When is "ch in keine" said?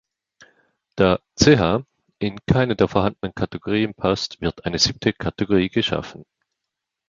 1.39-2.75